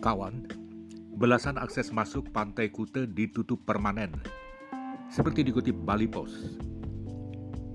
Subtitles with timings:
[0.00, 0.48] Kawan,
[1.20, 4.16] belasan akses masuk Pantai Kute ditutup permanen.
[5.12, 6.56] Seperti dikutip Bali Post.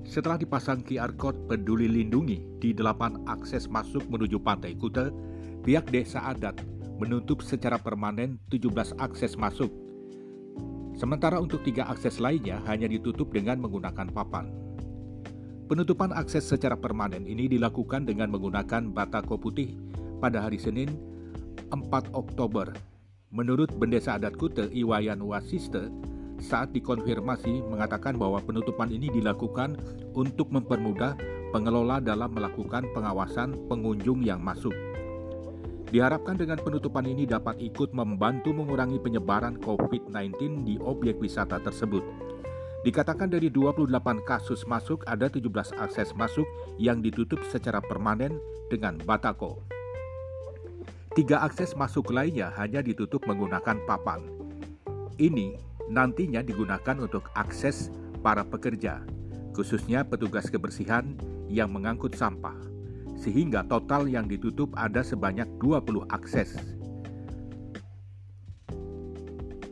[0.10, 5.14] Setelah dipasang QR Code peduli lindungi di delapan akses masuk menuju Pantai Kute,
[5.62, 6.58] pihak desa adat
[6.98, 9.70] menutup secara permanen 17 akses masuk.
[10.98, 14.50] Sementara untuk tiga akses lainnya hanya ditutup dengan menggunakan papan.
[15.70, 19.78] Penutupan akses secara permanen ini dilakukan dengan menggunakan batako putih
[20.18, 21.14] pada hari Senin
[21.74, 22.74] 4 Oktober.
[23.34, 25.92] Menurut Bendesa Adat Kute Iwayan Wasiste,
[26.40, 29.80] saat dikonfirmasi mengatakan bahwa penutupan ini dilakukan
[30.14, 31.16] untuk mempermudah
[31.56, 34.76] pengelola dalam melakukan pengawasan pengunjung yang masuk.
[35.96, 42.04] Diharapkan dengan penutupan ini dapat ikut membantu mengurangi penyebaran COVID-19 di objek wisata tersebut.
[42.84, 43.90] Dikatakan dari 28
[44.28, 46.46] kasus masuk ada 17 akses masuk
[46.78, 48.38] yang ditutup secara permanen
[48.70, 49.75] dengan batako.
[51.16, 54.20] Tiga akses masuk lainnya hanya ditutup menggunakan papan.
[55.16, 55.56] Ini
[55.88, 57.88] nantinya digunakan untuk akses
[58.20, 59.00] para pekerja,
[59.56, 61.16] khususnya petugas kebersihan
[61.48, 62.60] yang mengangkut sampah,
[63.16, 66.60] sehingga total yang ditutup ada sebanyak 20 akses.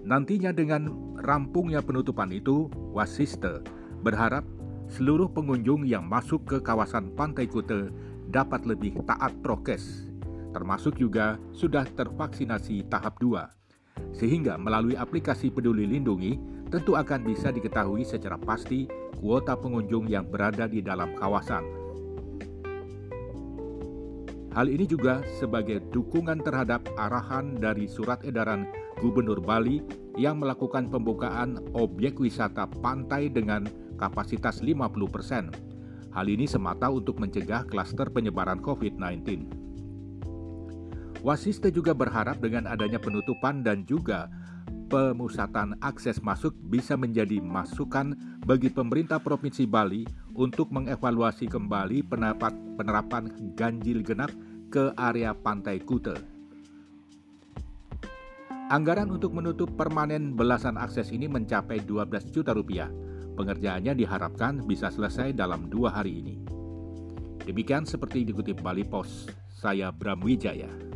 [0.07, 3.59] Nantinya dengan rampungnya penutupan itu, Wasiste
[3.99, 4.47] berharap
[4.87, 7.91] seluruh pengunjung yang masuk ke kawasan Pantai Kute
[8.31, 10.12] dapat lebih taat prokes
[10.53, 14.13] termasuk juga sudah tervaksinasi tahap 2.
[14.13, 16.37] Sehingga melalui aplikasi Peduli Lindungi
[16.69, 18.85] tentu akan bisa diketahui secara pasti
[19.17, 21.83] kuota pengunjung yang berada di dalam kawasan.
[24.53, 28.69] Hal ini juga sebagai dukungan terhadap arahan dari surat edaran
[29.01, 29.81] Gubernur Bali
[30.13, 33.65] yang melakukan pembukaan objek wisata pantai dengan
[33.97, 36.13] kapasitas 50%.
[36.13, 39.49] Hal ini semata untuk mencegah klaster penyebaran COVID-19.
[41.23, 44.27] Wasiste juga berharap dengan adanya penutupan dan juga
[44.91, 48.11] pemusatan akses masuk bisa menjadi masukan
[48.43, 50.03] bagi pemerintah Provinsi Bali
[50.35, 53.23] untuk mengevaluasi kembali penerapan, penerapan
[53.55, 54.35] ganjil genap
[54.67, 56.19] ke area pantai Kute.
[58.67, 62.91] Anggaran untuk menutup permanen belasan akses ini mencapai 12 juta rupiah.
[63.39, 66.35] Pengerjaannya diharapkan bisa selesai dalam dua hari ini.
[67.47, 70.92] Demikian seperti dikutip Bali Post, saya Bram Wijaya.